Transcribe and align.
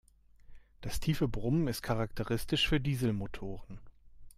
Das 0.81 0.99
tiefe 0.99 1.27
Brummen 1.27 1.67
ist 1.67 1.83
charakteristisch 1.83 2.67
für 2.67 2.79
Dieselmotoren. 2.79 3.79